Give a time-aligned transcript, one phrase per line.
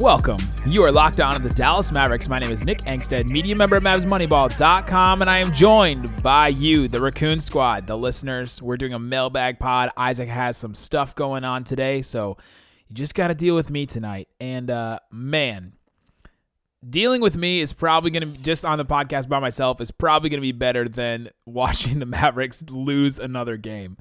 [0.00, 0.38] welcome.
[0.64, 2.26] You are locked on to the Dallas Mavericks.
[2.26, 6.88] My name is Nick Angstadt, media member at MavsMoneyball.com, and I am joined by you,
[6.88, 8.62] the Raccoon Squad, the listeners.
[8.62, 9.90] We're doing a mailbag pod.
[9.98, 12.38] Isaac has some stuff going on today, so
[12.88, 14.28] you just got to deal with me tonight.
[14.40, 15.74] And uh, man,
[16.88, 20.30] dealing with me is probably going to just on the podcast by myself is probably
[20.30, 23.98] going to be better than watching the Mavericks lose another game.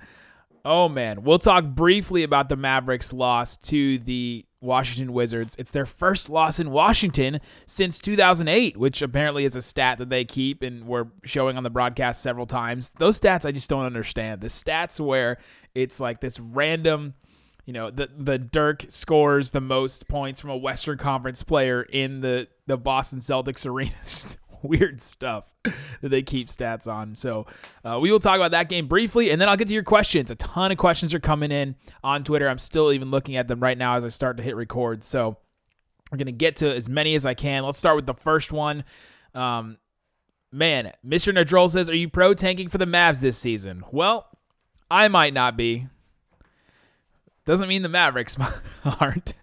[0.63, 5.55] Oh man, we'll talk briefly about the Mavericks' loss to the Washington Wizards.
[5.57, 10.25] It's their first loss in Washington since 2008, which apparently is a stat that they
[10.25, 12.91] keep and we're showing on the broadcast several times.
[12.99, 14.41] Those stats I just don't understand.
[14.41, 15.37] The stats where
[15.73, 17.13] it's like this random,
[17.65, 22.21] you know, the the Dirk scores the most points from a Western Conference player in
[22.21, 23.93] the the Boston Celtics arena.
[24.63, 27.15] weird stuff that they keep stats on.
[27.15, 27.45] So
[27.83, 30.31] uh, we will talk about that game briefly, and then I'll get to your questions.
[30.31, 32.47] A ton of questions are coming in on Twitter.
[32.47, 35.03] I'm still even looking at them right now as I start to hit record.
[35.03, 35.37] So
[36.11, 37.63] we're gonna get to as many as I can.
[37.63, 38.83] Let's start with the first one.
[39.33, 39.77] Um,
[40.51, 41.33] man, Mr.
[41.33, 44.27] Nadrol says, "Are you pro tanking for the Mavs this season?" Well,
[44.89, 45.87] I might not be.
[47.45, 48.37] Doesn't mean the Mavericks
[48.99, 49.33] aren't.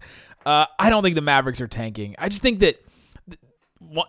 [0.45, 2.14] Uh, I don't think the Mavericks are tanking.
[2.19, 2.86] I just think that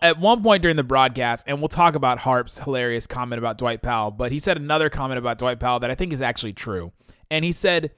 [0.02, 3.82] at one point during the broadcast, and we'll talk about Harp's hilarious comment about Dwight
[3.82, 6.92] Powell, but he said another comment about Dwight Powell that I think is actually true.
[7.30, 7.90] And he said,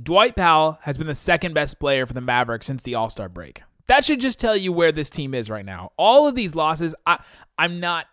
[0.00, 3.28] Dwight Powell has been the second best player for the Mavericks since the All Star
[3.28, 3.62] break.
[3.86, 5.92] That should just tell you where this team is right now.
[5.96, 7.22] All of these losses, I,
[7.56, 8.06] I'm not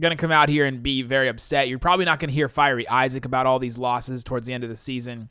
[0.00, 1.68] going to come out here and be very upset.
[1.68, 4.64] You're probably not going to hear Fiery Isaac about all these losses towards the end
[4.64, 5.28] of the season.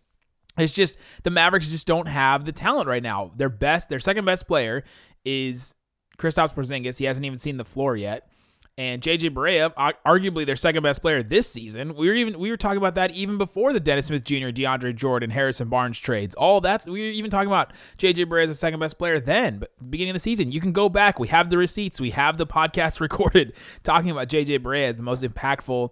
[0.58, 3.31] It's just the Mavericks just don't have the talent right now.
[3.36, 4.83] Their best, their second best player
[5.25, 5.73] is
[6.19, 6.99] Kristaps Porzingis.
[6.99, 8.30] He hasn't even seen the floor yet.
[8.77, 9.73] And JJ Barea,
[10.05, 11.95] arguably their second best player this season.
[11.95, 14.95] We were even we were talking about that even before the Dennis Smith Jr., DeAndre
[14.95, 16.33] Jordan, Harrison Barnes trades.
[16.35, 19.59] All that's we were even talking about JJ Barea as the second best player then.
[19.59, 21.19] But beginning of the season, you can go back.
[21.19, 21.99] We have the receipts.
[21.99, 23.51] We have the podcast recorded
[23.83, 25.89] talking about JJ Barea as the most impactful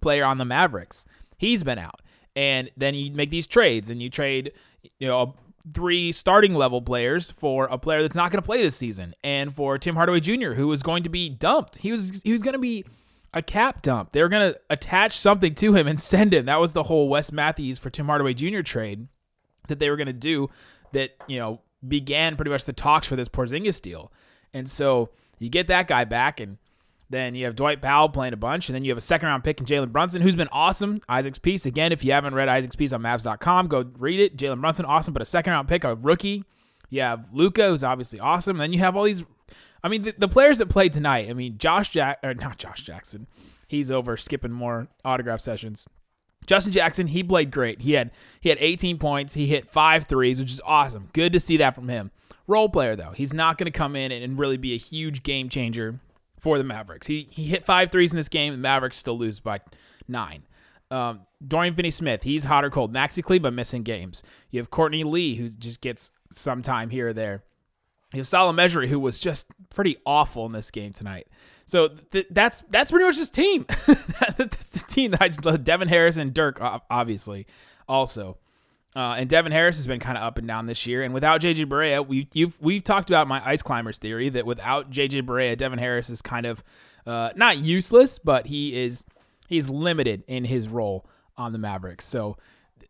[0.00, 1.06] player on the Mavericks.
[1.38, 2.02] He's been out.
[2.36, 4.52] And then you make these trades and you trade,
[5.00, 5.34] you know,
[5.74, 9.54] three starting level players for a player that's not going to play this season, and
[9.54, 11.78] for Tim Hardaway Jr., who was going to be dumped.
[11.78, 12.84] He was he was going to be
[13.34, 14.12] a cap dump.
[14.12, 16.46] They were going to attach something to him and send him.
[16.46, 18.60] That was the whole Wes Matthews for Tim Hardaway Jr.
[18.62, 19.08] trade
[19.68, 20.48] that they were going to do.
[20.92, 24.12] That you know began pretty much the talks for this Porzingis deal,
[24.52, 26.58] and so you get that guy back and
[27.10, 29.42] then you have Dwight Powell playing a bunch, and then you have a second round
[29.42, 31.00] pick in Jalen Brunson, who's been awesome.
[31.08, 31.90] Isaac's piece again.
[31.90, 34.36] If you haven't read Isaac's piece on Mavs.com, go read it.
[34.36, 36.44] Jalen Brunson, awesome, but a second round pick, a rookie.
[36.90, 38.56] You have Luka, who's obviously awesome.
[38.56, 39.22] And then you have all these.
[39.82, 41.30] I mean, the, the players that played tonight.
[41.30, 43.26] I mean, Josh Jack or not Josh Jackson.
[43.66, 45.88] He's over skipping more autograph sessions.
[46.46, 47.82] Justin Jackson, he played great.
[47.82, 49.34] He had he had 18 points.
[49.34, 51.08] He hit five threes, which is awesome.
[51.12, 52.10] Good to see that from him.
[52.46, 55.50] Role player though, he's not going to come in and really be a huge game
[55.50, 56.00] changer
[56.40, 57.06] for the Mavericks.
[57.06, 58.52] He he hit five threes in this game.
[58.52, 59.60] The Mavericks still lose by
[60.06, 60.42] nine.
[60.90, 62.94] Um, Dorian Finney-Smith, he's hot or cold.
[62.94, 64.22] Maxi Kleber missing games.
[64.50, 67.42] You have Courtney Lee, who just gets some time here or there.
[68.14, 71.26] You have Salah Mejri, who was just pretty awful in this game tonight.
[71.66, 73.66] So th- that's that's pretty much his team.
[74.38, 75.62] that's the team that I just love.
[75.62, 76.58] Devin Harris and Dirk,
[76.90, 77.46] obviously,
[77.86, 78.38] also.
[78.96, 81.02] Uh, and Devin Harris has been kind of up and down this year.
[81.02, 84.90] And without JJ Barea, we you've we've talked about my ice climbers theory that without
[84.90, 86.64] JJ Barea, Devin Harris is kind of
[87.06, 89.04] uh, not useless, but he is
[89.46, 91.06] he's limited in his role
[91.36, 92.04] on the Mavericks.
[92.04, 92.36] So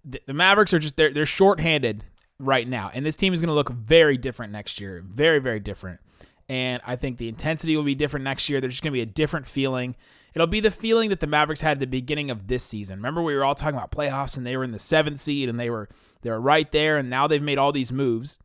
[0.05, 2.05] the, the Mavericks are just they're they're shorthanded
[2.39, 5.61] right now, and this team is going to look very different next year, very very
[5.61, 6.01] different.
[6.49, 8.61] And I think the intensity will be different next year.
[8.61, 9.97] There's just going to be a different feeling.
[10.35, 12.99] It'll be the feeling that the Mavericks had at the beginning of this season.
[12.99, 15.59] Remember, we were all talking about playoffs, and they were in the seventh seed, and
[15.59, 15.89] they were
[16.23, 18.39] they were right there, and now they've made all these moves,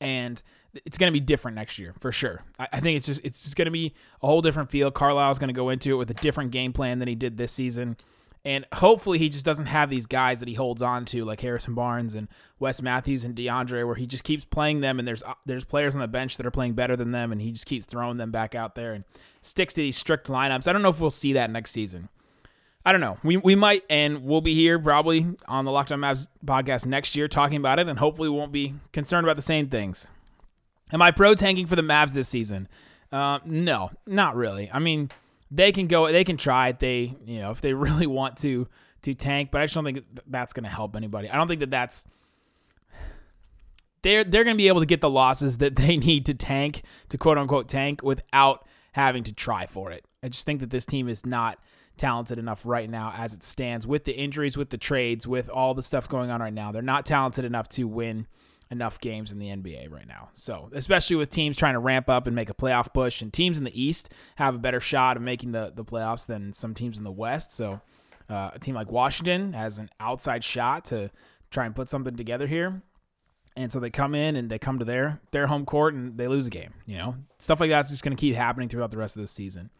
[0.00, 0.42] and
[0.84, 2.42] it's going to be different next year for sure.
[2.58, 4.90] I, I think it's just it's just going to be a whole different feel.
[4.90, 7.52] Carlisle's going to go into it with a different game plan than he did this
[7.52, 7.96] season.
[8.44, 11.74] And hopefully he just doesn't have these guys that he holds on to like Harrison
[11.74, 12.28] Barnes and
[12.60, 15.96] Wes Matthews and DeAndre where he just keeps playing them and there's uh, there's players
[15.96, 18.30] on the bench that are playing better than them and he just keeps throwing them
[18.30, 19.02] back out there and
[19.46, 20.68] sticks to these strict lineups.
[20.68, 22.08] I don't know if we'll see that next season.
[22.84, 23.18] I don't know.
[23.24, 27.16] We, we might, and we'll be here probably on the Locked On Mavs podcast next
[27.16, 30.06] year talking about it, and hopefully won't be concerned about the same things.
[30.92, 32.68] Am I pro tanking for the Mavs this season?
[33.10, 34.70] Uh, no, not really.
[34.72, 35.10] I mean,
[35.50, 36.78] they can go, they can try it.
[36.78, 38.68] They, you know, if they really want to
[39.02, 41.30] to tank, but I just don't think that's going to help anybody.
[41.30, 42.04] I don't think that that's
[44.02, 46.82] they're they're going to be able to get the losses that they need to tank
[47.08, 48.65] to quote unquote tank without
[48.96, 50.06] having to try for it.
[50.22, 51.58] I just think that this team is not
[51.98, 55.74] talented enough right now as it stands with the injuries, with the trades, with all
[55.74, 56.72] the stuff going on right now.
[56.72, 58.26] They're not talented enough to win
[58.70, 60.30] enough games in the NBA right now.
[60.32, 63.58] So, especially with teams trying to ramp up and make a playoff push, and teams
[63.58, 66.96] in the East have a better shot of making the, the playoffs than some teams
[66.96, 67.52] in the West.
[67.52, 67.82] So,
[68.30, 71.10] uh, a team like Washington has an outside shot to
[71.50, 72.80] try and put something together here.
[73.56, 76.28] And so they come in and they come to their their home court and they
[76.28, 76.74] lose a game.
[76.84, 79.28] You know, stuff like that's just going to keep happening throughout the rest of the
[79.28, 79.70] season.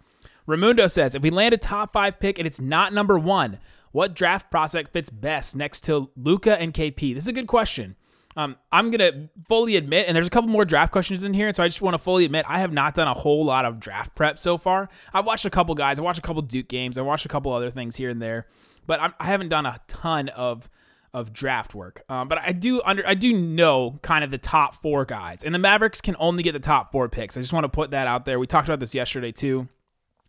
[0.49, 3.59] Ramundo says, if we land a top five pick and it's not number one,
[3.93, 7.15] what draft prospect fits best next to Luka and KP?
[7.15, 7.97] This is a good question.
[8.37, 11.63] Um, I'm gonna fully admit, and there's a couple more draft questions in here, so
[11.63, 14.15] I just want to fully admit I have not done a whole lot of draft
[14.15, 14.91] prep so far.
[15.15, 17.51] I've watched a couple guys, I watched a couple Duke games, I watched a couple
[17.53, 18.47] other things here and there,
[18.87, 20.69] but I'm, I have not done a ton of
[21.17, 22.05] of draft work.
[22.11, 25.55] Um, but I do under I do know kind of the top four guys, and
[25.55, 27.39] the Mavericks can only get the top four picks.
[27.39, 28.39] I just want to put that out there.
[28.39, 29.67] We talked about this yesterday too.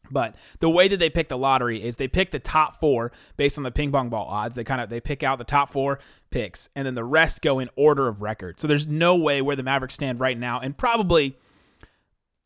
[0.10, 3.57] But the way that they pick the lottery is they pick the top four based
[3.57, 4.56] on the ping pong ball odds.
[4.56, 6.00] They kind of they pick out the top four
[6.31, 8.57] picks, and then the rest go in order of record.
[8.57, 11.38] So there's no way where the Mavericks stand right now, and probably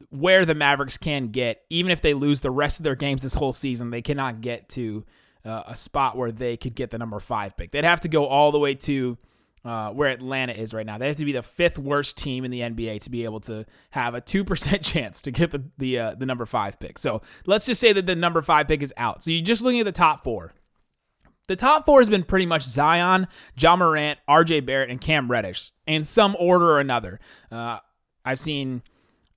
[0.10, 3.36] where the Mavericks can get, even if they lose the rest of their games this
[3.36, 5.06] whole season, they cannot get to
[5.46, 7.72] uh, a spot where they could get the number five pick.
[7.72, 9.18] They'd have to go all the way to
[9.64, 10.98] uh, where Atlanta is right now.
[10.98, 13.66] They have to be the fifth worst team in the NBA to be able to
[13.92, 16.98] have a two percent chance to get the the uh, the number five pick.
[16.98, 19.24] So let's just say that the number five pick is out.
[19.24, 20.54] So you're just looking at the top four.
[21.48, 23.28] The top four has been pretty much Zion,
[23.58, 24.62] Ja Morant, R.J.
[24.62, 27.20] Barrett, and Cam Reddish in some order or another.
[27.52, 27.80] Uh,
[28.24, 28.84] I've seen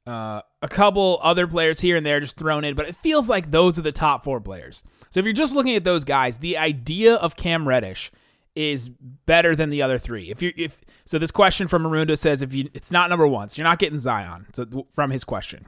[0.06, 3.50] uh, a couple other players here and there just thrown in, but it feels like
[3.50, 4.84] those are the top four players.
[5.14, 8.10] So if you're just looking at those guys, the idea of Cam Reddish
[8.56, 10.28] is better than the other three.
[10.28, 13.48] If you if so, this question from Marundo says if you it's not number one,
[13.48, 14.46] so you're not getting Zion.
[14.54, 15.66] So from his question,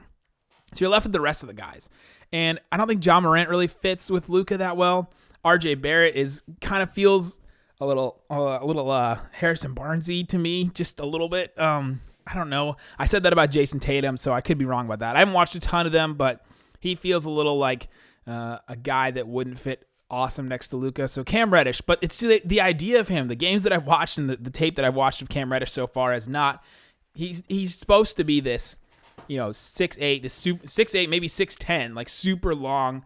[0.75, 1.89] so you're left with the rest of the guys,
[2.33, 5.13] and I don't think John Morant really fits with Luka that well.
[5.45, 5.77] R.J.
[5.77, 7.39] Barrett is kind of feels
[7.81, 11.57] a little uh, a little uh, Harrison Barnesy to me, just a little bit.
[11.57, 12.79] Um, I don't know.
[12.99, 15.15] I said that about Jayson Tatum, so I could be wrong about that.
[15.15, 16.45] I haven't watched a ton of them, but
[16.81, 17.87] he feels a little like
[18.27, 21.09] uh, a guy that wouldn't fit awesome next to Luka.
[21.09, 23.29] So Cam Reddish, but it's the, the idea of him.
[23.29, 25.73] The games that I've watched and the, the tape that I've watched of Cam Reddish
[25.73, 26.63] so far is not.
[27.15, 28.77] He's he's supposed to be this,
[29.27, 33.05] you know, six eight, this super, six eight, maybe six ten, like super long,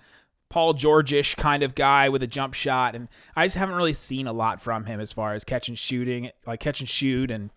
[0.48, 4.26] Paul Georgeish kind of guy with a jump shot, and I just haven't really seen
[4.26, 7.50] a lot from him as far as catch and shooting, like catch and shoot and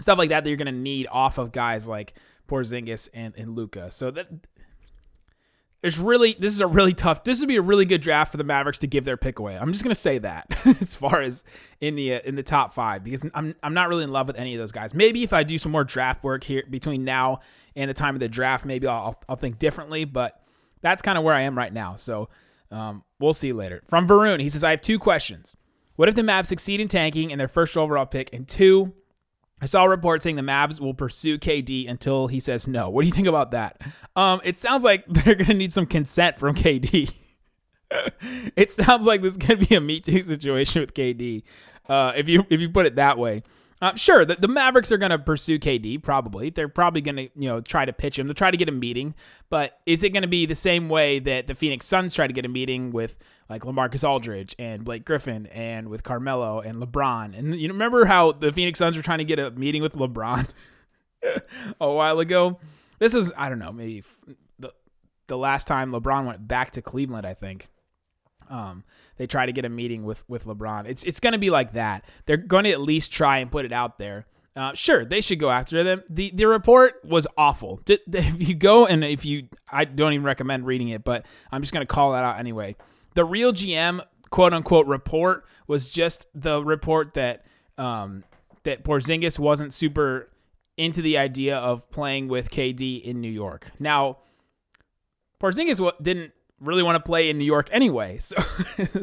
[0.00, 2.14] stuff like that that you're gonna need off of guys like
[2.48, 3.90] Porzingis and and Luka.
[3.90, 4.28] So that
[5.84, 7.24] there's really this is a really tough.
[7.24, 9.54] This would be a really good draft for the Mavericks to give their pick away.
[9.54, 10.46] I'm just gonna say that
[10.80, 11.44] as far as
[11.78, 14.36] in the uh, in the top five because I'm I'm not really in love with
[14.36, 14.94] any of those guys.
[14.94, 17.40] Maybe if I do some more draft work here between now
[17.76, 20.06] and the time of the draft, maybe I'll I'll think differently.
[20.06, 20.40] But
[20.80, 21.96] that's kind of where I am right now.
[21.96, 22.30] So
[22.70, 23.82] um, we'll see later.
[23.86, 25.54] From Varun, he says I have two questions.
[25.96, 28.32] What if the Mavs succeed in tanking in their first overall pick?
[28.32, 28.94] And two,
[29.64, 32.90] I saw a report saying the Mavs will pursue KD until he says no.
[32.90, 33.80] What do you think about that?
[34.14, 37.10] Um, it sounds like they're going to need some consent from KD.
[38.56, 41.44] it sounds like this could be a Me Too situation with KD,
[41.88, 43.42] uh, if you if you put it that way.
[43.80, 46.02] Uh, sure, the, the Mavericks are going to pursue KD.
[46.02, 48.68] Probably, they're probably going to you know try to pitch him to try to get
[48.68, 49.14] a meeting.
[49.48, 52.34] But is it going to be the same way that the Phoenix Suns try to
[52.34, 53.16] get a meeting with
[53.48, 57.36] like LaMarcus Aldridge and Blake Griffin and with Carmelo and LeBron?
[57.38, 60.48] And you remember how the Phoenix Suns were trying to get a meeting with LeBron
[61.80, 62.58] a while ago?
[62.98, 64.04] This is I don't know maybe
[64.58, 64.72] the
[65.26, 67.26] the last time LeBron went back to Cleveland.
[67.26, 67.68] I think.
[68.50, 68.84] Um,
[69.16, 70.86] they try to get a meeting with with LeBron.
[70.86, 72.04] It's it's going to be like that.
[72.26, 74.26] They're going to at least try and put it out there.
[74.56, 76.02] Uh, sure, they should go after them.
[76.08, 77.80] the The report was awful.
[77.88, 81.72] If you go and if you, I don't even recommend reading it, but I'm just
[81.72, 82.76] going to call that out anyway.
[83.14, 87.44] The real GM quote unquote report was just the report that
[87.78, 88.24] um,
[88.64, 90.28] that Porzingis wasn't super
[90.76, 93.70] into the idea of playing with KD in New York.
[93.78, 94.18] Now,
[95.40, 98.18] Porzingis didn't really want to play in New York anyway.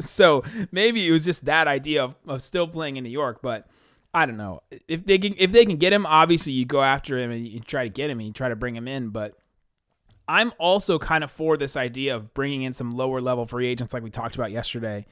[0.00, 3.40] so maybe it was just that idea of, of still playing in New York.
[3.42, 3.66] But
[4.12, 6.04] I don't know if they can if they can get him.
[6.04, 8.56] Obviously, you go after him and you try to get him and you try to
[8.56, 9.10] bring him in.
[9.10, 9.38] But
[10.28, 13.92] I'm also kind of for this idea of bringing in some lower level free agents,
[13.92, 15.06] like we talked about yesterday,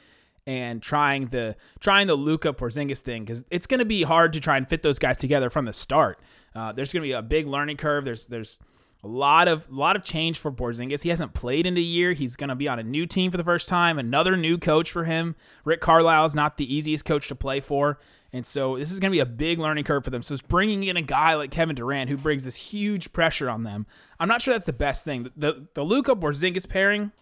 [0.46, 4.40] and trying the trying the Luka Porzingis thing because it's going to be hard to
[4.40, 6.20] try and fit those guys together from the start.
[6.54, 8.04] Uh, there's going to be a big learning curve.
[8.04, 8.60] There's there's
[9.02, 11.02] A lot of a lot of change for Porzingis.
[11.02, 12.12] He hasn't played in a year.
[12.12, 13.98] He's going to be on a new team for the first time.
[13.98, 15.36] Another new coach for him.
[15.64, 17.98] Rick Carlisle is not the easiest coach to play for,
[18.32, 20.22] and so this is going to be a big learning curve for them.
[20.22, 23.64] So it's bringing in a guy like Kevin Durant who brings this huge pressure on
[23.64, 23.86] them.
[24.20, 25.24] I'm not sure that's the best thing.
[25.24, 27.12] The the, the Luka Porzingis pairing.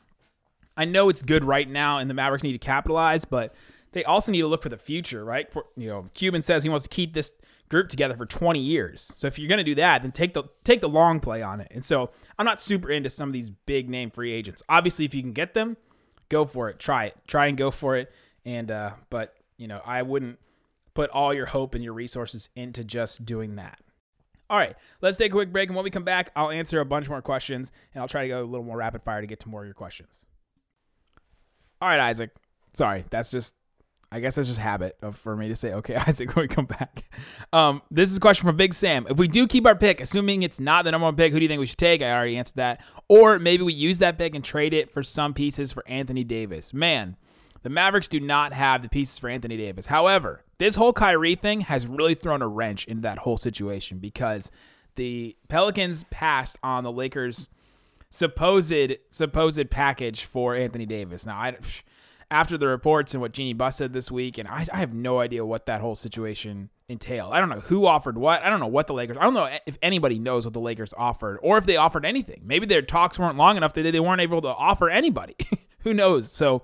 [0.77, 3.53] I know it's good right now, and the Mavericks need to capitalize, but
[3.93, 5.53] they also need to look for the future, right?
[5.77, 7.33] You know, Cuban says he wants to keep this
[7.69, 9.13] group together for 20 years.
[9.17, 11.61] So if you're going to do that, then take the take the long play on
[11.61, 11.69] it.
[11.71, 14.63] And so I'm not super into some of these big name free agents.
[14.69, 15.77] Obviously, if you can get them,
[16.29, 16.79] go for it.
[16.79, 17.17] Try it.
[17.27, 18.13] Try and go for it.
[18.45, 20.39] And uh, but you know, I wouldn't
[20.99, 23.79] put all your hope and your resources into just doing that.
[24.51, 26.85] All right, let's take a quick break, and when we come back, I'll answer a
[26.85, 29.39] bunch more questions, and I'll try to go a little more rapid fire to get
[29.41, 30.27] to more of your questions.
[31.81, 32.31] All right, Isaac.
[32.73, 33.55] Sorry, that's just
[34.11, 36.67] I guess that's just habit of, for me to say, okay, Isaac, when we come
[36.67, 37.05] back.
[37.53, 39.07] Um, this is a question from Big Sam.
[39.09, 41.45] If we do keep our pick, assuming it's not the number one pick, who do
[41.45, 42.03] you think we should take?
[42.03, 42.81] I already answered that.
[43.09, 46.75] Or maybe we use that pick and trade it for some pieces for Anthony Davis.
[46.75, 47.17] Man,
[47.63, 49.87] the Mavericks do not have the pieces for Anthony Davis.
[49.87, 54.51] However, this whole Kyrie thing has really thrown a wrench into that whole situation because
[54.97, 57.51] the Pelicans passed on the Lakers'
[58.11, 61.27] supposed supposed package for Anthony Davis.
[61.27, 61.57] Now, I
[62.31, 65.21] after the reports and what Jeanie Buss said this week, and I, I, have no
[65.21, 67.33] idea what that whole situation entailed.
[67.33, 68.43] I don't know who offered what.
[68.43, 69.17] I don't know what the Lakers.
[69.19, 72.43] I don't know if anybody knows what the Lakers offered or if they offered anything.
[72.45, 75.37] Maybe their talks weren't long enough that they weren't able to offer anybody.
[75.81, 76.31] who knows?
[76.31, 76.63] So,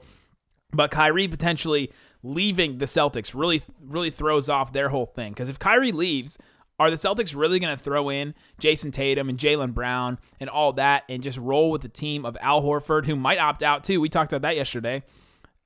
[0.74, 5.58] but Kyrie potentially leaving the Celtics really really throws off their whole thing because if
[5.58, 6.38] Kyrie leaves.
[6.76, 10.72] Are the Celtics really going to throw in Jayson Tatum and Jaylen Brown and all
[10.72, 14.00] that and just roll with the team of Al Horford, who might opt out too?
[14.00, 15.04] We talked about that yesterday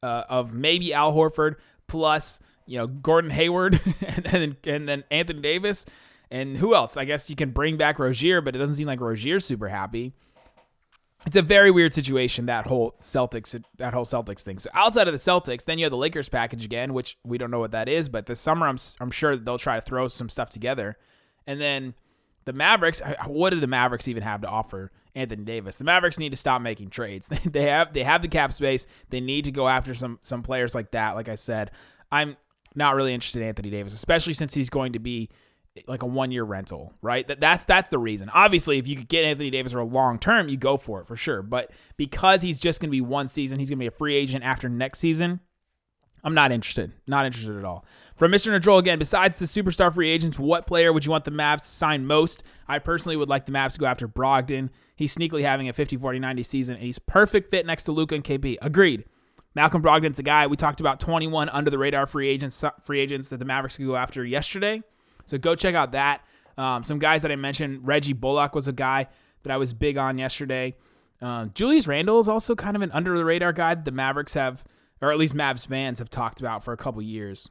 [0.02, 1.54] uh, of maybe Al Horford
[1.86, 5.86] plus you know Gordon Hayward and then and then Anthony Davis
[6.30, 6.96] and who else?
[6.96, 10.12] I guess you can bring back Rozier, but it doesn't seem like Rozier's super happy.
[11.28, 14.58] It's a very weird situation that whole Celtics that whole Celtics thing.
[14.58, 17.50] So outside of the Celtics, then you have the Lakers package again, which we don't
[17.50, 20.30] know what that is, but this summer I'm I'm sure they'll try to throw some
[20.30, 20.96] stuff together.
[21.46, 21.92] And then
[22.46, 25.76] the Mavericks, what do the Mavericks even have to offer Anthony Davis?
[25.76, 27.28] The Mavericks need to stop making trades.
[27.44, 28.86] they have they have the cap space.
[29.10, 31.14] They need to go after some some players like that.
[31.14, 31.72] Like I said,
[32.10, 32.38] I'm
[32.74, 35.28] not really interested in Anthony Davis, especially since he's going to be
[35.86, 37.26] like a one year rental, right?
[37.28, 38.30] That that's that's the reason.
[38.30, 41.06] Obviously, if you could get Anthony Davis for a long term, you go for it
[41.06, 41.42] for sure.
[41.42, 44.16] But because he's just going to be one season, he's going to be a free
[44.16, 45.40] agent after next season.
[46.24, 46.92] I'm not interested.
[47.06, 47.84] Not interested at all.
[48.16, 48.50] From Mr.
[48.50, 51.68] Nadrol again, besides the superstar free agents, what player would you want the Mavs to
[51.68, 52.42] sign most?
[52.66, 54.70] I personally would like the Mavs to go after Brogdon.
[54.96, 58.16] He's sneakily having a 50 40 90 season, and he's perfect fit next to Luka
[58.16, 58.56] and KP.
[58.60, 59.04] Agreed.
[59.54, 63.28] Malcolm Brogdon's a guy we talked about 21 under the radar free agents free agents
[63.28, 64.82] that the Mavericks could go after yesterday.
[65.28, 66.22] So go check out that.
[66.56, 69.06] Um, some guys that I mentioned, Reggie Bullock was a guy
[69.44, 70.74] that I was big on yesterday.
[71.22, 74.34] Uh, Julius Randle is also kind of an under the radar guy that the Mavericks
[74.34, 74.64] have
[75.00, 77.48] or at least Mavs fans have talked about for a couple years.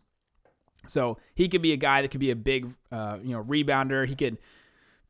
[0.86, 4.08] So he could be a guy that could be a big, uh, you know, rebounder.
[4.08, 4.38] He could,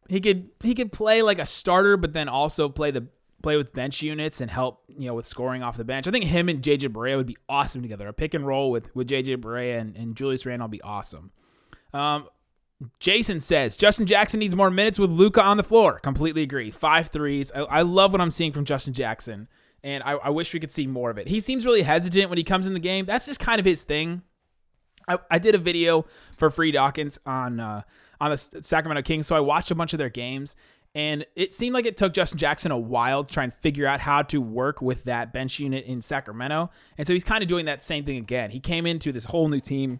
[0.07, 3.07] he could, he could play like a starter, but then also play the
[3.43, 6.07] play with bench units and help, you know, with scoring off the bench.
[6.07, 8.07] I think him and JJ Barea would be awesome together.
[8.07, 11.31] A pick and roll with with JJ Barea and, and Julius Randle would be awesome.
[11.93, 12.27] Um,
[12.99, 15.99] Jason says Justin Jackson needs more minutes with Luka on the floor.
[15.99, 16.71] Completely agree.
[16.71, 17.51] Five threes.
[17.55, 19.47] I, I love what I'm seeing from Justin Jackson
[19.83, 21.27] and I, I, wish we could see more of it.
[21.27, 23.05] He seems really hesitant when he comes in the game.
[23.05, 24.21] That's just kind of his thing.
[25.07, 26.05] I, I did a video
[26.35, 27.83] for Free Dawkins on uh,
[28.19, 30.55] on the Sacramento Kings, so I watched a bunch of their games,
[30.95, 34.01] and it seemed like it took Justin Jackson a while to try and figure out
[34.01, 37.65] how to work with that bench unit in Sacramento, and so he's kind of doing
[37.65, 38.49] that same thing again.
[38.49, 39.99] He came into this whole new team,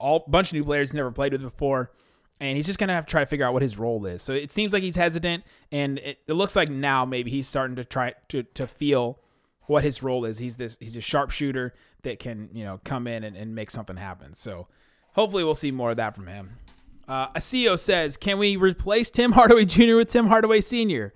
[0.00, 1.92] all bunch of new players never played with before
[2.40, 4.22] and he's just gonna have to try to figure out what his role is.
[4.22, 7.76] So it seems like he's hesitant, and it, it looks like now maybe he's starting
[7.76, 9.18] to try to to feel
[9.66, 10.38] what his role is.
[10.38, 13.96] He's this he's a sharpshooter that can you know come in and, and make something
[13.96, 14.34] happen.
[14.34, 14.68] So
[15.12, 16.58] hopefully we'll see more of that from him.
[17.06, 19.96] Uh, Asio says, can we replace Tim Hardaway Jr.
[19.96, 21.14] with Tim Hardaway Sr.?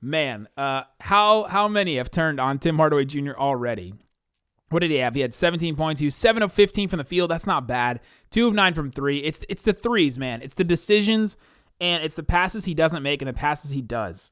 [0.00, 3.32] Man, uh, how how many have turned on Tim Hardaway Jr.
[3.32, 3.94] already?
[4.72, 5.14] What did he have?
[5.14, 6.00] He had 17 points.
[6.00, 7.30] He was 7 of 15 from the field.
[7.30, 8.00] That's not bad.
[8.30, 9.18] 2 of 9 from 3.
[9.18, 10.42] It's it's the threes, man.
[10.42, 11.36] It's the decisions
[11.80, 14.30] and it's the passes he doesn't make and the passes he does.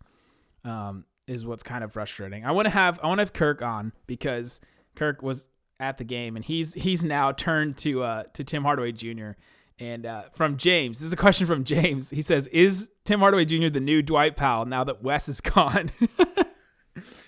[0.64, 2.44] Um, is what's kind of frustrating.
[2.44, 4.60] I want to have I want to have Kirk on because
[4.96, 5.46] Kirk was
[5.78, 9.32] at the game and he's he's now turned to uh to Tim Hardaway Jr.
[9.78, 12.10] And uh, from James, this is a question from James.
[12.10, 13.68] He says, "Is Tim Hardaway Jr.
[13.68, 15.90] the new Dwight Powell now that Wes is gone?"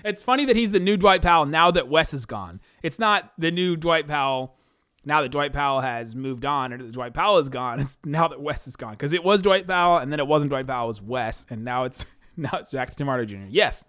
[0.05, 2.61] It's funny that he's the new Dwight Powell now that Wes is gone.
[2.83, 4.57] It's not the new Dwight Powell
[5.05, 7.81] now that Dwight Powell has moved on or that Dwight Powell is gone.
[7.81, 10.51] It's now that Wes is gone because it was Dwight Powell and then it wasn't
[10.51, 12.07] Dwight Powell, it was Wes, and now it's
[12.37, 13.49] now it's back to Hardaway Jr.
[13.49, 13.85] Yes,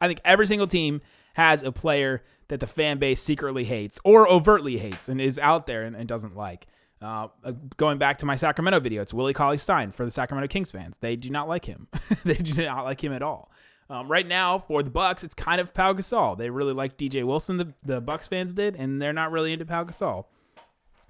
[0.00, 1.00] I think every single team
[1.34, 5.66] has a player that the fan base secretly hates or overtly hates and is out
[5.66, 6.66] there and, and doesn't like.
[7.00, 10.46] Uh, uh, going back to my Sacramento video, it's Willie Cauley Stein for the Sacramento
[10.48, 10.96] Kings fans.
[11.00, 11.88] They do not like him.
[12.24, 13.50] they do not like him at all.
[13.92, 16.38] Um, right now for the Bucks, it's kind of Pau Gasol.
[16.38, 17.58] They really like DJ Wilson.
[17.58, 20.24] The the Bucks fans did, and they're not really into Pau Gasol.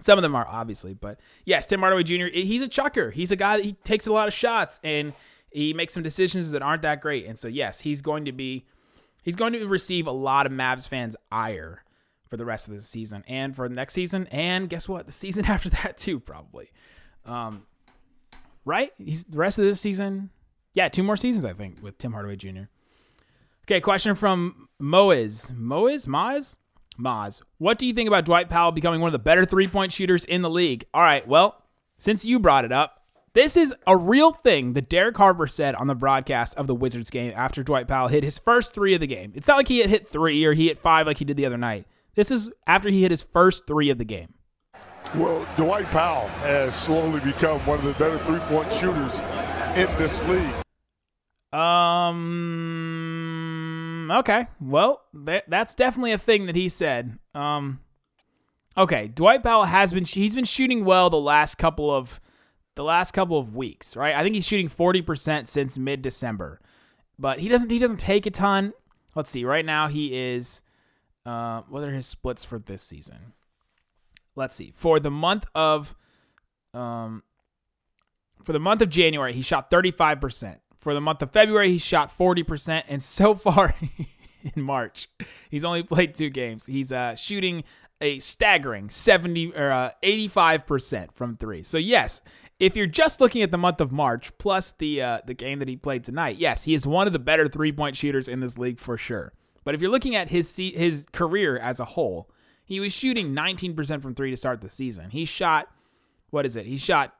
[0.00, 2.26] Some of them are obviously, but yes, Tim Hardaway Jr.
[2.32, 3.12] He's a chucker.
[3.12, 5.12] He's a guy that he takes a lot of shots and
[5.52, 7.24] he makes some decisions that aren't that great.
[7.26, 8.66] And so yes, he's going to be
[9.22, 11.84] he's going to receive a lot of Mavs fans' ire
[12.26, 15.06] for the rest of the season and for the next season, and guess what?
[15.06, 16.72] The season after that too, probably.
[17.24, 17.64] Um,
[18.64, 18.90] right?
[18.98, 20.30] He's the rest of this season.
[20.74, 22.62] Yeah, two more seasons I think with Tim Hardaway Jr.
[23.66, 25.52] Okay, question from Moiz.
[25.52, 26.06] Moiz?
[26.06, 26.56] Maz?
[26.98, 27.40] Maz.
[27.58, 30.24] What do you think about Dwight Powell becoming one of the better three point shooters
[30.24, 30.84] in the league?
[30.92, 31.62] All right, well,
[31.98, 33.02] since you brought it up,
[33.34, 37.08] this is a real thing that Derek Harper said on the broadcast of the Wizards
[37.08, 39.32] game after Dwight Powell hit his first three of the game.
[39.34, 41.46] It's not like he had hit three or he hit five like he did the
[41.46, 41.86] other night.
[42.14, 44.34] This is after he hit his first three of the game.
[45.14, 49.18] Well, Dwight Powell has slowly become one of the better three point shooters
[49.76, 50.52] in this league.
[51.58, 53.21] Um.
[54.10, 54.46] Okay.
[54.60, 57.18] Well, that, that's definitely a thing that he said.
[57.34, 57.80] Um.
[58.76, 59.08] Okay.
[59.08, 62.20] Dwight Powell has been he's been shooting well the last couple of
[62.74, 64.14] the last couple of weeks, right?
[64.14, 66.60] I think he's shooting forty percent since mid December,
[67.18, 68.72] but he doesn't he doesn't take a ton.
[69.14, 69.44] Let's see.
[69.44, 70.62] Right now he is.
[71.24, 73.32] Uh, what are his splits for this season?
[74.34, 74.72] Let's see.
[74.74, 75.94] For the month of,
[76.74, 77.22] um,
[78.42, 80.60] for the month of January, he shot thirty five percent.
[80.82, 82.82] For the month of February, he shot 40%.
[82.88, 83.74] And so far
[84.56, 85.08] in March,
[85.48, 86.66] he's only played two games.
[86.66, 87.62] He's uh, shooting
[88.00, 91.62] a staggering 70 or uh, 85% from three.
[91.62, 92.20] So, yes,
[92.58, 95.68] if you're just looking at the month of March plus the uh, the game that
[95.68, 98.58] he played tonight, yes, he is one of the better three point shooters in this
[98.58, 99.32] league for sure.
[99.62, 102.28] But if you're looking at his his career as a whole,
[102.64, 105.10] he was shooting 19% from three to start the season.
[105.10, 105.68] He shot,
[106.30, 106.66] what is it?
[106.66, 107.14] He shot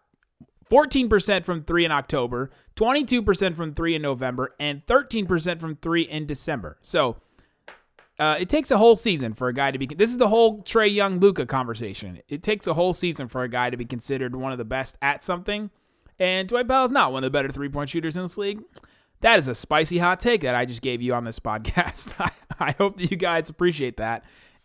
[0.73, 6.25] 14% from three in October, 22% from three in November, and 13% from three in
[6.25, 6.79] December.
[6.81, 7.19] So
[8.19, 9.87] uh, it takes a whole season for a guy to be.
[9.87, 12.21] This is the whole Trae Young Luka conversation.
[12.27, 14.97] It takes a whole season for a guy to be considered one of the best
[15.03, 15.71] at something.
[16.19, 18.63] And Dwight Powell is not one of the better three point shooters in this league.
[19.21, 22.15] That is a spicy hot take that I just gave you on this podcast.
[22.59, 24.25] I, hope that you guys appreciate that.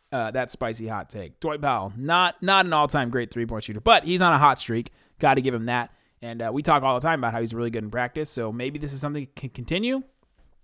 [0.09, 1.37] Uh, that spicy hot take.
[1.41, 4.37] Dwight Powell, not not an all time great three point shooter, but he's on a
[4.37, 4.91] hot streak.
[5.19, 5.91] Got to give him that.
[6.21, 8.29] And uh, we talk all the time about how he's really good in practice.
[8.29, 10.03] So maybe this is something that can continue.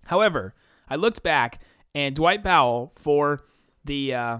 [0.06, 0.54] However,
[0.88, 1.60] I looked back
[1.94, 3.40] and Dwight Powell for
[3.84, 4.38] the uh,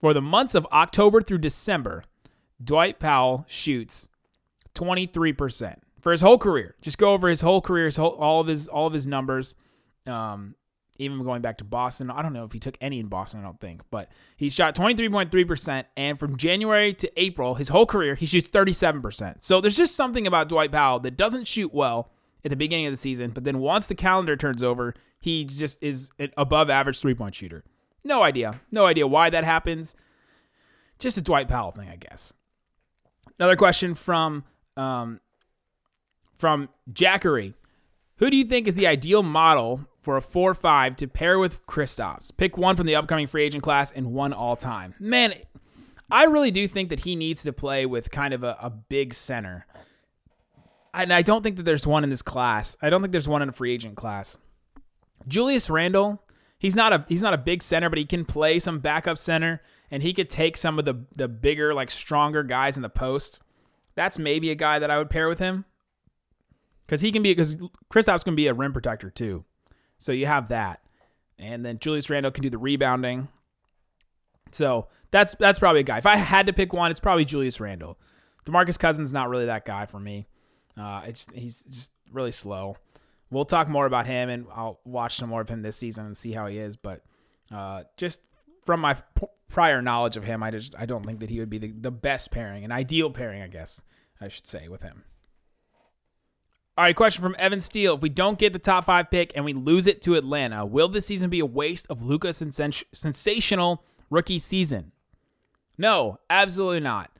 [0.00, 2.04] for the months of October through December,
[2.62, 4.08] Dwight Powell shoots
[4.74, 6.76] 23% for his whole career.
[6.80, 9.54] Just go over his whole career, his whole, all of his all of his numbers.
[10.06, 10.54] Um,
[10.98, 12.10] even going back to Boston.
[12.10, 14.74] I don't know if he took any in Boston, I don't think, but he shot
[14.74, 15.84] 23.3%.
[15.96, 19.36] And from January to April, his whole career, he shoots 37%.
[19.40, 22.10] So there's just something about Dwight Powell that doesn't shoot well
[22.44, 25.80] at the beginning of the season, but then once the calendar turns over, he just
[25.82, 27.62] is an above average three point shooter.
[28.04, 28.60] No idea.
[28.70, 29.94] No idea why that happens.
[30.98, 32.32] Just a Dwight Powell thing, I guess.
[33.38, 34.44] Another question from
[34.76, 35.20] um,
[36.36, 37.54] from Jackery.
[38.16, 41.64] Who do you think is the ideal model for a 4 5 to pair with
[41.66, 42.36] Kristaps.
[42.36, 44.94] Pick one from the upcoming free agent class and one all time.
[44.98, 45.34] Man,
[46.10, 49.14] I really do think that he needs to play with kind of a, a big
[49.14, 49.66] center.
[50.92, 52.76] And I don't think that there's one in this class.
[52.82, 54.36] I don't think there's one in a free agent class.
[55.26, 56.20] Julius Randle,
[56.58, 59.62] he's not a he's not a big center, but he can play some backup center
[59.90, 63.38] and he could take some of the the bigger, like stronger guys in the post.
[63.94, 65.64] That's maybe a guy that I would pair with him.
[66.86, 67.56] Because he can be because
[67.92, 69.44] Kristaps can be a rim protector too.
[69.98, 70.80] So you have that.
[71.38, 73.28] And then Julius Randle can do the rebounding.
[74.52, 75.98] So that's that's probably a guy.
[75.98, 77.98] If I had to pick one, it's probably Julius Randle.
[78.46, 80.26] DeMarcus Cousins not really that guy for me.
[80.76, 82.76] Uh, it's he's just really slow.
[83.30, 86.16] We'll talk more about him, and I'll watch some more of him this season and
[86.16, 86.76] see how he is.
[86.76, 87.02] But
[87.50, 88.20] uh, just
[88.64, 88.96] from my
[89.48, 91.90] prior knowledge of him, I just I don't think that he would be the, the
[91.90, 93.80] best pairing, an ideal pairing, I guess
[94.20, 95.04] I should say, with him.
[96.76, 97.96] All right, question from Evan Steele.
[97.96, 100.88] If we don't get the top five pick and we lose it to Atlanta, will
[100.88, 104.92] this season be a waste of Luka's sens- sensational rookie season?
[105.76, 107.10] No, absolutely not.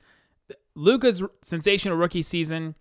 [0.75, 2.75] Luka's sensational rookie season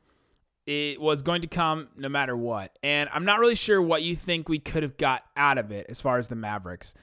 [0.67, 2.79] it was going to come no matter what.
[2.83, 5.87] And I'm not really sure what you think we could have got out of it
[5.89, 6.95] as far as the Mavericks.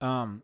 [0.00, 0.42] Um,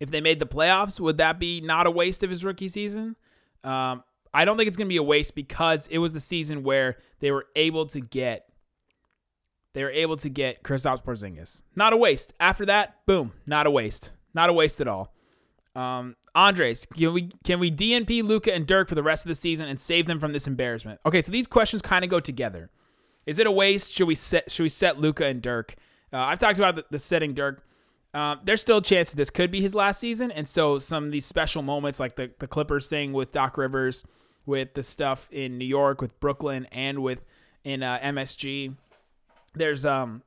[0.00, 3.16] if they made the playoffs, would that be not a waste of his rookie season?
[3.62, 4.02] Um,
[4.36, 6.98] I don't think it's going to be a waste because it was the season where
[7.20, 8.50] they were able to get
[9.72, 11.62] they were able to get Kristaps Porzingis.
[11.74, 12.34] Not a waste.
[12.38, 14.12] After that, boom, not a waste.
[14.34, 15.14] Not a waste at all.
[15.74, 19.34] Um, Andres, can we can we DNP Luka and Dirk for the rest of the
[19.34, 21.00] season and save them from this embarrassment?
[21.06, 22.70] Okay, so these questions kind of go together.
[23.24, 23.90] Is it a waste?
[23.90, 25.76] Should we set should we set Luka and Dirk?
[26.12, 27.62] Uh, I've talked about the, the setting Dirk.
[28.12, 31.04] Um, there's still a chance that this could be his last season, and so some
[31.04, 34.04] of these special moments, like the the Clippers thing with Doc Rivers,
[34.46, 37.24] with the stuff in New York, with Brooklyn, and with
[37.64, 38.74] in uh, MSG,
[39.54, 40.22] there's um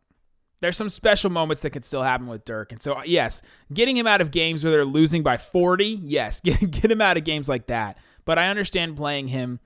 [0.61, 2.71] there's some special moments that could still happen with Dirk.
[2.71, 3.41] And so, uh, yes,
[3.73, 7.15] getting him out of games where they're losing by 40, yes, get, get him out
[7.15, 7.97] of games like that.
[8.25, 9.59] But I understand playing him,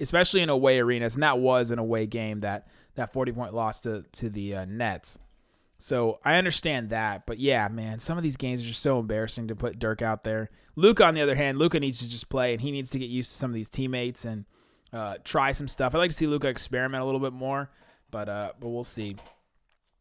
[0.00, 3.80] especially in away arenas, and that was an away game that that 40 point loss
[3.82, 5.18] to to the uh, Nets.
[5.82, 9.48] So I understand that, but yeah, man, some of these games are just so embarrassing
[9.48, 10.50] to put Dirk out there.
[10.76, 13.08] Luka, on the other hand, Luka needs to just play, and he needs to get
[13.08, 14.44] used to some of these teammates and
[14.92, 15.94] uh, try some stuff.
[15.94, 17.70] I'd like to see Luka experiment a little bit more,
[18.10, 19.16] but uh, but we'll see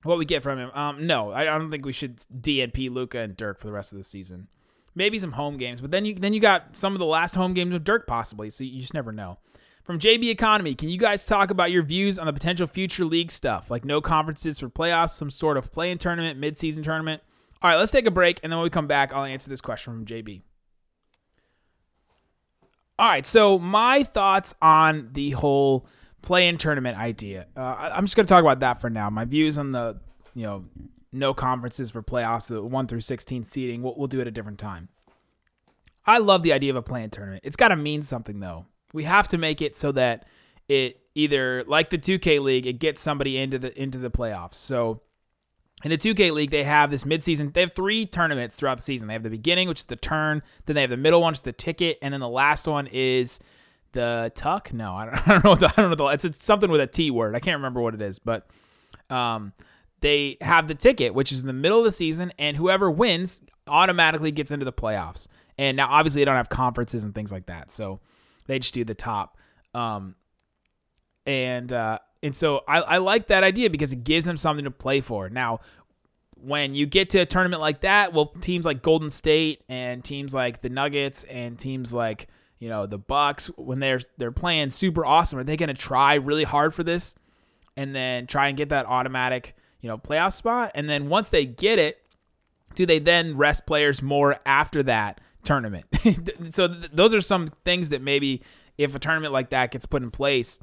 [0.03, 0.69] what we get from him.
[0.73, 3.97] Um, no, I don't think we should DNP Luka and Dirk for the rest of
[3.97, 4.49] the season.
[4.95, 7.53] Maybe some home games, but then you then you got some of the last home
[7.53, 9.37] games of Dirk possibly, so you just never know.
[9.89, 13.31] From JB Economy, can you guys talk about your views on the potential future league
[13.31, 17.23] stuff, like no conferences for playoffs, some sort of play-in tournament, mid-season tournament?
[17.59, 19.61] All right, let's take a break, and then when we come back, I'll answer this
[19.61, 20.43] question from JB.
[22.99, 25.87] All right, so my thoughts on the whole
[26.21, 27.47] play-in tournament idea.
[27.57, 29.09] Uh, I'm just going to talk about that for now.
[29.09, 29.99] My views on the,
[30.35, 30.65] you know,
[31.11, 34.31] no conferences for playoffs, the 1 through 16 seeding, we'll, we'll do it at a
[34.31, 34.89] different time.
[36.05, 37.41] I love the idea of a play-in tournament.
[37.43, 38.67] It's got to mean something, though.
[38.93, 40.25] We have to make it so that
[40.67, 44.55] it either, like the 2K League, it gets somebody into the into the playoffs.
[44.55, 45.01] So
[45.83, 47.53] in the 2K League, they have this midseason.
[47.53, 49.07] They have three tournaments throughout the season.
[49.07, 50.41] They have the beginning, which is the turn.
[50.65, 52.87] Then they have the middle one, which is the ticket, and then the last one
[52.87, 53.39] is
[53.93, 54.73] the tuck.
[54.73, 55.55] No, I don't, I don't know.
[55.55, 55.95] The, I don't know.
[55.95, 57.35] The, it's, it's something with a T word.
[57.35, 58.47] I can't remember what it is, but
[59.09, 59.53] um,
[60.01, 63.41] they have the ticket, which is in the middle of the season, and whoever wins
[63.67, 65.27] automatically gets into the playoffs.
[65.57, 67.99] And now, obviously, they don't have conferences and things like that, so
[68.49, 69.37] they just do the top.
[69.73, 70.15] Um,
[71.25, 74.71] and uh, and so I, I like that idea because it gives them something to
[74.71, 75.29] play for.
[75.29, 75.59] Now,
[76.35, 80.33] when you get to a tournament like that, well, teams like Golden State and teams
[80.33, 85.05] like the Nuggets and teams like you know, the Bucks when they're they're playing super
[85.05, 87.15] awesome, are they going to try really hard for this
[87.77, 90.71] and then try and get that automatic, you know, playoff spot?
[90.75, 91.99] And then once they get it,
[92.75, 95.85] do they then rest players more after that tournament?
[96.51, 98.41] so th- those are some things that maybe
[98.77, 100.59] if a tournament like that gets put in place,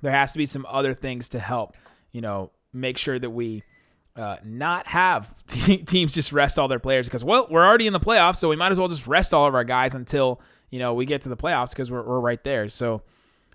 [0.00, 1.76] there has to be some other things to help,
[2.12, 3.62] you know, make sure that we
[4.16, 8.00] uh, not have teams just rest all their players because well we're already in the
[8.00, 10.94] playoffs so we might as well just rest all of our guys until you know,
[10.94, 12.68] we get to the playoffs because we're, we're right there.
[12.68, 13.02] So,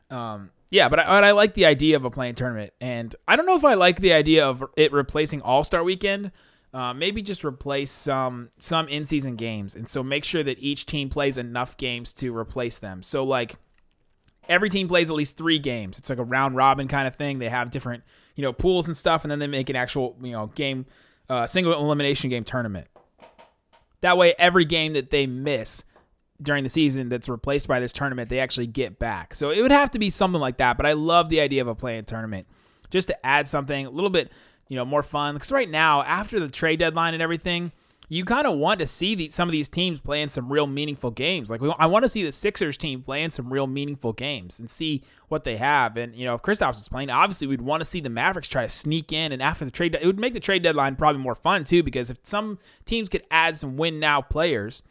[0.10, 3.36] um, yeah, but I, but I like the idea of a play-in tournament, and I
[3.36, 6.32] don't know if I like the idea of it replacing All Star Weekend.
[6.74, 11.08] Uh, maybe just replace some some in-season games, and so make sure that each team
[11.08, 13.04] plays enough games to replace them.
[13.04, 13.58] So like
[14.50, 16.00] every team plays at least three games.
[16.00, 17.38] It's like a round robin kind of thing.
[17.38, 18.04] They have different
[18.36, 20.88] you know pools and stuff, and then they make an actual you know game
[21.30, 22.88] uh, single elimination game tournament.
[24.02, 25.86] That way, every game that they miss
[26.42, 29.34] during the season that's replaced by this tournament, they actually get back.
[29.34, 30.76] So it would have to be something like that.
[30.78, 32.48] But I love the idea of a play-in tournament
[32.90, 34.32] just to add something a little bit,
[34.68, 35.36] you know, more fun.
[35.36, 37.72] Because right now, after the trade deadline and everything,
[38.10, 41.10] you kind of want to see the, some of these teams playing some real meaningful
[41.10, 41.50] games.
[41.50, 44.70] Like we, I want to see the Sixers team playing some real meaningful games and
[44.70, 45.98] see what they have.
[45.98, 48.64] And you know, if Kristaps is playing, obviously we'd want to see the Mavericks try
[48.64, 49.32] to sneak in.
[49.32, 52.10] And after the trade, it would make the trade deadline probably more fun too because
[52.10, 54.84] if some teams could add some win now players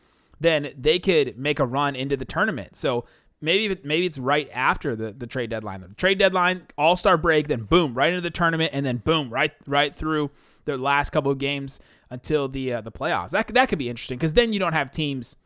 [0.42, 2.76] then they could make a run into the tournament.
[2.76, 3.04] So
[3.42, 5.82] maybe maybe it's right after the, the trade deadline.
[5.82, 9.28] The trade deadline, All Star break, then boom, right into the tournament, and then boom,
[9.30, 10.30] right right through
[10.64, 13.30] the last couple of games until the uh, the playoffs.
[13.30, 15.36] That that could be interesting because then you don't have teams.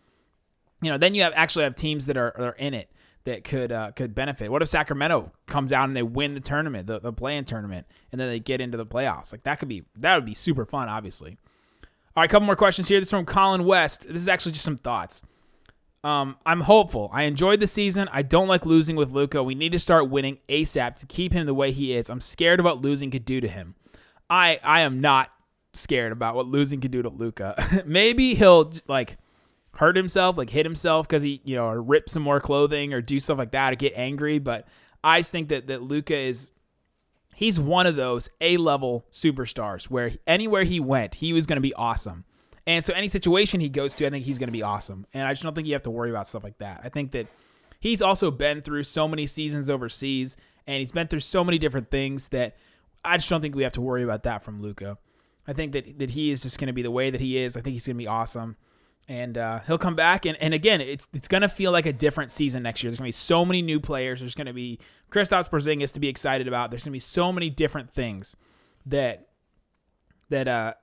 [0.82, 2.90] You know, then you have actually have teams that are, are in it
[3.24, 4.50] that could uh, could benefit.
[4.50, 8.20] What if Sacramento comes out and they win the tournament, the, the play-in tournament, and
[8.20, 9.32] then they get into the playoffs?
[9.32, 11.38] Like that could be that would be super fun, obviously.
[12.16, 12.98] All right, a couple more questions here.
[12.98, 14.06] This is from Colin West.
[14.08, 15.22] This is actually just some thoughts.
[16.06, 17.10] Um, I'm hopeful.
[17.12, 18.08] I enjoyed the season.
[18.12, 19.42] I don't like losing with Luka.
[19.42, 22.08] We need to start winning ASAP to keep him the way he is.
[22.08, 23.74] I'm scared what losing could do to him.
[24.30, 25.32] I I am not
[25.72, 27.82] scared about what losing could do to Luka.
[27.86, 29.18] Maybe he'll like
[29.72, 33.00] hurt himself, like hit himself because he you know or rip some more clothing or
[33.00, 34.38] do stuff like that or get angry.
[34.38, 34.68] But
[35.02, 36.52] I just think that that Luka is
[37.34, 41.60] he's one of those A level superstars where anywhere he went, he was going to
[41.60, 42.26] be awesome.
[42.66, 45.06] And so any situation he goes to, I think he's going to be awesome.
[45.14, 46.80] And I just don't think you have to worry about stuff like that.
[46.82, 47.28] I think that
[47.78, 51.90] he's also been through so many seasons overseas and he's been through so many different
[51.90, 52.56] things that
[53.04, 54.98] I just don't think we have to worry about that from Luka.
[55.46, 57.56] I think that that he is just going to be the way that he is.
[57.56, 58.56] I think he's going to be awesome,
[59.08, 60.26] and uh, he'll come back.
[60.26, 62.90] And, and again, it's it's going to feel like a different season next year.
[62.90, 64.20] There's going to be so many new players.
[64.20, 66.70] There's going to be Kristaps Porzingis to be excited about.
[66.70, 68.36] There's going to be so many different things
[68.86, 69.28] that
[70.30, 70.74] that uh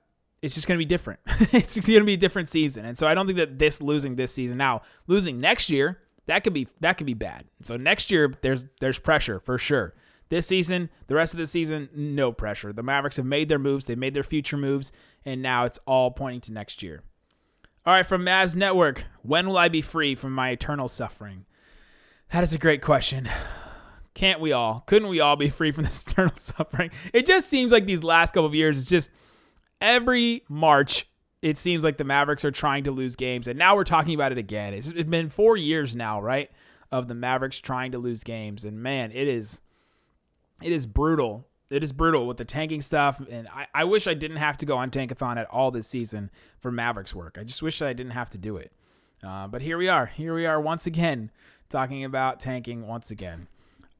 [0.44, 1.20] it's just going to be different.
[1.26, 2.84] it's going to be a different season.
[2.84, 6.44] And so I don't think that this losing this season now, losing next year, that
[6.44, 7.44] could be that could be bad.
[7.62, 9.94] So next year there's there's pressure for sure.
[10.28, 12.72] This season, the rest of the season, no pressure.
[12.72, 14.92] The Mavericks have made their moves, they made their future moves,
[15.24, 17.02] and now it's all pointing to next year.
[17.86, 21.44] All right, from Mavs Network, when will I be free from my eternal suffering?
[22.32, 23.28] That is a great question.
[24.14, 24.82] Can't we all?
[24.86, 26.90] Couldn't we all be free from this eternal suffering?
[27.12, 29.10] It just seems like these last couple of years, it's just
[29.84, 31.06] every March,
[31.42, 33.46] it seems like the Mavericks are trying to lose games.
[33.46, 34.72] And now we're talking about it again.
[34.72, 36.50] It's been four years now, right?
[36.90, 38.64] Of the Mavericks trying to lose games.
[38.64, 39.60] And man, it is
[40.62, 41.46] it is brutal.
[41.70, 43.20] It is brutal with the tanking stuff.
[43.28, 46.30] And I, I wish I didn't have to go on Tankathon at all this season
[46.58, 47.36] for Mavericks work.
[47.38, 48.72] I just wish I didn't have to do it.
[49.22, 50.06] Uh, but here we are.
[50.06, 51.30] Here we are once again
[51.68, 53.48] talking about tanking once again.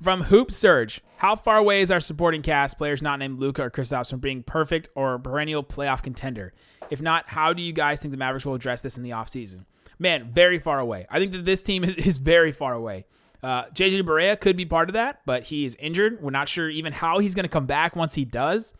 [0.04, 3.70] From Hoop Surge, how far away is our supporting cast, players not named Luka or
[3.70, 6.52] Kristaps, from being perfect or perennial playoff contender?
[6.90, 9.64] If not, how do you guys think the Mavericks will address this in the offseason?
[9.98, 11.06] Man, very far away.
[11.08, 13.06] I think that this team is, is very far away.
[13.42, 16.20] Uh, JJ Barea could be part of that, but he is injured.
[16.20, 18.74] We're not sure even how he's going to come back once he does.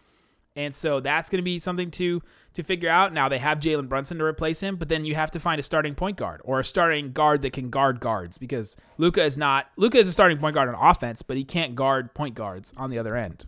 [0.57, 3.13] And so that's going to be something to to figure out.
[3.13, 5.63] Now they have Jalen Brunson to replace him, but then you have to find a
[5.63, 9.67] starting point guard or a starting guard that can guard guards because Luka is not
[9.77, 12.91] Luka is a starting point guard on offense, but he can't guard point guards on
[12.91, 13.47] the other end.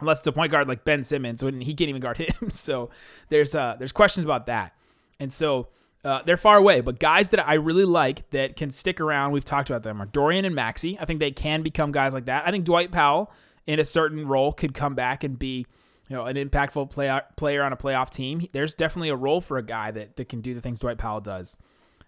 [0.00, 2.50] Unless it's a point guard like Ben Simmons, when he can't even guard him.
[2.50, 2.88] So
[3.28, 4.74] there's uh there's questions about that.
[5.20, 5.68] And so
[6.04, 9.44] uh, they're far away, but guys that I really like that can stick around, we've
[9.44, 10.96] talked about them, are Dorian and Maxi.
[11.00, 12.44] I think they can become guys like that.
[12.44, 13.30] I think Dwight Powell,
[13.68, 15.64] in a certain role, could come back and be
[16.12, 18.46] you know, an impactful play, player on a playoff team.
[18.52, 21.22] There's definitely a role for a guy that, that can do the things Dwight Powell
[21.22, 21.56] does.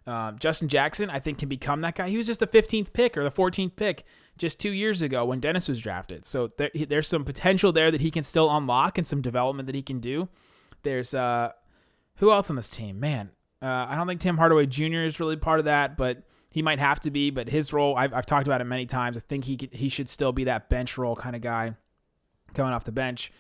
[0.07, 2.11] Um, Justin Jackson, I think, can become that guy.
[2.11, 4.05] He was just the 15th pick or the 14th pick
[4.37, 6.27] just two years ago when Dennis was drafted.
[6.27, 9.75] So there, there's some potential there that he can still unlock and some development that
[9.75, 10.29] he can do.
[10.83, 11.53] There's uh,
[12.17, 13.01] who else on this team?
[13.01, 13.31] Man,
[13.63, 15.05] uh, I don't think Tim Hardaway Jr.
[15.05, 17.31] is really part of that, but he might have to be.
[17.31, 19.17] But his role, I've, I've talked about it many times.
[19.17, 21.75] I think he could, he should still be that bench role kind of guy
[22.53, 23.33] coming off the bench.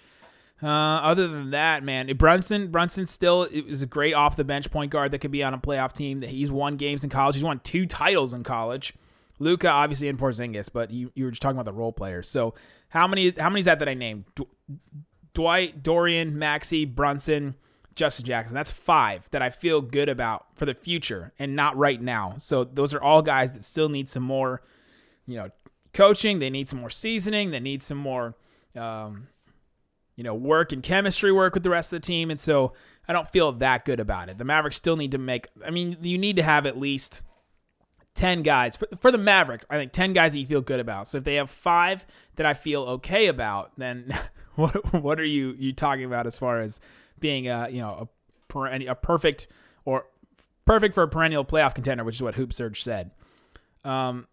[0.62, 4.90] Uh, other than that, man, Brunson Brunson still is a great off the bench point
[4.90, 6.20] guard that could be on a playoff team.
[6.20, 7.34] That he's won games in college.
[7.34, 8.94] He's won two titles in college.
[9.38, 12.28] Luka obviously in Porzingis, but you, you were just talking about the role players.
[12.28, 12.54] So
[12.88, 14.24] how many how many is that that I named?
[14.34, 14.46] D-
[15.34, 17.56] Dwight, Dorian, Maxi, Brunson,
[17.96, 18.54] Justin Jackson.
[18.54, 22.34] That's five that I feel good about for the future and not right now.
[22.38, 24.62] So those are all guys that still need some more,
[25.26, 25.48] you know,
[25.92, 26.38] coaching.
[26.38, 27.50] They need some more seasoning.
[27.50, 28.36] They need some more.
[28.76, 29.28] Um,
[30.16, 32.30] you know, work and chemistry work with the rest of the team.
[32.30, 32.72] And so
[33.08, 34.38] I don't feel that good about it.
[34.38, 37.22] The Mavericks still need to make, I mean, you need to have at least
[38.14, 38.76] 10 guys.
[38.76, 41.08] For, for the Mavericks, I think 10 guys that you feel good about.
[41.08, 44.16] So if they have five that I feel okay about, then
[44.54, 46.80] what what are you you talking about as far as
[47.18, 48.08] being a, you know,
[48.54, 49.48] a, a perfect
[49.84, 50.06] or
[50.64, 53.10] perfect for a perennial playoff contender, which is what Hoop Surge said.
[53.84, 54.28] Um,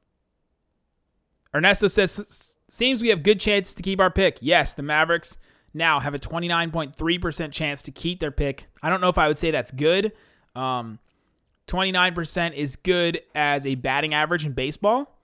[1.54, 4.38] Ernesto says, seems we have good chance to keep our pick.
[4.40, 5.38] Yes, the Mavericks
[5.74, 8.68] now have a 29.3% chance to keep their pick.
[8.82, 10.12] I don't know if I would say that's good.
[10.56, 11.00] Um,
[11.68, 15.18] 29% is good as a batting average in baseball.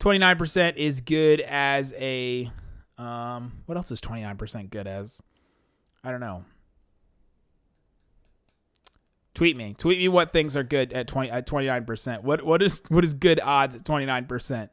[0.00, 2.50] 29% is good as a
[2.98, 5.22] um, what else is 29% good as?
[6.02, 6.44] I don't know.
[9.34, 9.74] Tweet me.
[9.76, 12.22] Tweet me what things are good at 20 at 29%.
[12.22, 14.70] What what is what is good odds at 29%?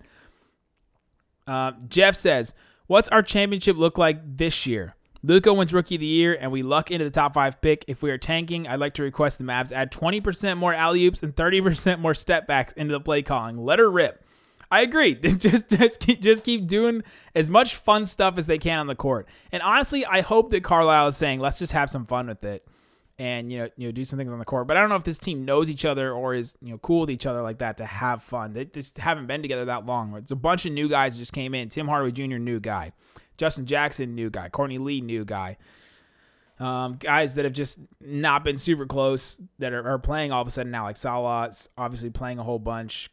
[1.46, 2.54] Uh, Jeff says,
[2.88, 6.64] "What's our championship look like this year?" Luka wins Rookie of the Year, and we
[6.64, 7.86] luck into the top five pick.
[7.88, 11.24] If we are tanking, I'd like to request the Mavs add 20% more alley oops
[11.24, 13.58] and 30% more step backs into the play calling.
[13.58, 14.26] Let her rip.
[14.70, 15.16] I agree.
[15.38, 17.04] just just keep, just keep doing
[17.36, 19.28] as much fun stuff as they can on the court.
[19.52, 22.68] And honestly, I hope that Carlisle is saying, let's just have some fun with it
[23.20, 24.68] and you know you know do some things on the court.
[24.68, 27.02] But I don't know if this team knows each other or is you know cool
[27.02, 28.54] with each other like that to have fun.
[28.54, 30.16] They just haven't been together that long.
[30.18, 31.70] It's a bunch of new guys just came in.
[31.70, 32.38] Tim Hardaway Jr.
[32.38, 32.92] new guy.
[33.38, 34.50] Justin Jackson, new guy.
[34.50, 35.58] Courtney Lee, new guy.
[36.60, 40.48] Um, guys that have just not been super close that are, are, playing all of
[40.48, 43.10] a sudden now, like Salah's obviously playing a whole bunch.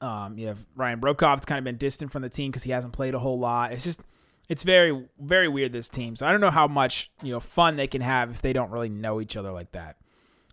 [0.00, 2.92] Um, you have Ryan Broekhoff's kind of been distant from the team because he hasn't
[2.92, 3.72] played a whole lot.
[3.72, 4.00] It's just,
[4.48, 6.14] it's very, very weird this team.
[6.14, 8.70] So I don't know how much you know fun they can have if they don't
[8.70, 9.96] really know each other like that.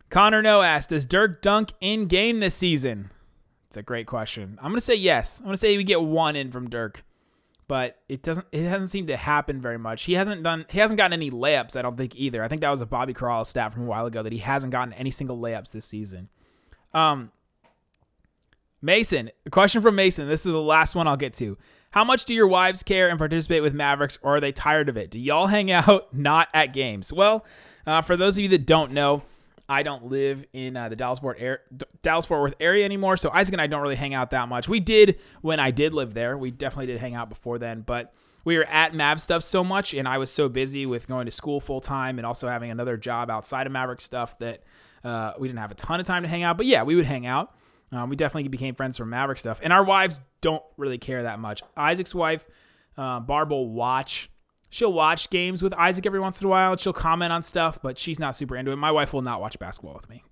[0.10, 3.12] Connor No asked, "Does Dirk dunk in game this season?"
[3.68, 4.58] It's a great question.
[4.62, 5.40] I'm gonna say yes.
[5.40, 7.06] I'm gonna say we get one in from Dirk.
[7.72, 10.04] But it doesn't it hasn't seemed to happen very much.
[10.04, 12.44] He hasn't done he hasn't gotten any layups, I don't think either.
[12.44, 14.74] I think that was a Bobby Karalla stat from a while ago that he hasn't
[14.74, 16.28] gotten any single layups this season.
[16.94, 17.32] Um
[18.82, 20.28] Mason, question from Mason.
[20.28, 21.58] This is the last one I'll get to.
[21.92, 24.98] How much do your wives care and participate with Mavericks, or are they tired of
[24.98, 25.10] it?
[25.10, 27.14] Do y'all hang out not at games?
[27.14, 27.46] Well,
[27.88, 29.24] uh, for those of you that don't know,
[29.70, 31.40] I don't live in uh, the Dallas Fort
[32.02, 34.68] Dallas Fort Worth area anymore, so Isaac and I don't really hang out that much.
[34.68, 36.38] We did when I did live there.
[36.38, 39.94] We definitely did hang out before then, but we were at Mav stuff so much,
[39.94, 42.98] and I was so busy with going to school full time and also having another
[42.98, 44.64] job outside of Maverick stuff that
[45.04, 46.58] uh, we didn't have a ton of time to hang out.
[46.58, 47.56] But yeah, we would hang out.
[47.92, 51.40] Um, we definitely became friends from Maverick stuff, and our wives don't really care that
[51.40, 51.62] much.
[51.76, 52.46] Isaac's wife,
[52.98, 54.30] uh, watch.
[54.74, 56.78] She'll watch games with Isaac every once in a while.
[56.78, 58.78] she'll comment on stuff, but she's not super into it.
[58.78, 60.24] My wife will not watch basketball with me.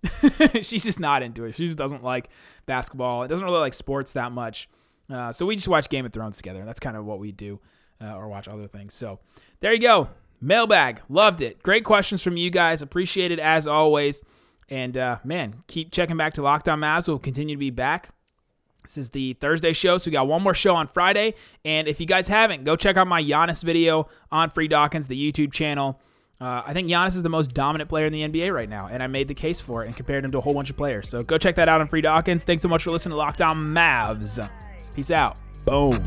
[0.63, 1.56] she's just not into it.
[1.56, 2.30] She just doesn't like
[2.65, 3.23] basketball.
[3.23, 4.69] It doesn't really like sports that much.
[5.10, 6.60] Uh, so we just watch Game of Thrones together.
[6.60, 7.60] and That's kind of what we do,
[8.02, 8.93] uh, or watch other things.
[8.93, 9.19] So
[9.60, 10.08] there you go.
[10.39, 11.02] Mailbag.
[11.10, 11.62] Loved it.
[11.62, 12.82] Great questions from you guys.
[12.82, 14.23] Appreciate it as always.
[14.69, 17.10] And uh, man, keep checking back to Locked On Mavs.
[17.10, 18.12] We'll continue to be back.
[18.89, 21.36] This is the Thursday show, so we got one more show on Friday.
[21.63, 25.32] And if you guys haven't, go check out my Giannis video on Free Dawkins, the
[25.32, 26.02] YouTube channel.
[26.41, 29.04] Uh, I think Giannis is the most dominant player in the NBA right now, and
[29.04, 31.08] I made the case for it and compared him to a whole bunch of players.
[31.08, 32.43] So go check that out on Free Dawkins.
[32.43, 34.49] Thanks so much for listening to Locked On Mavs.
[34.95, 35.39] Peace out.
[35.65, 35.99] Boom.